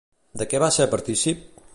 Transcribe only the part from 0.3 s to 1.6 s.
De què va ser partícip?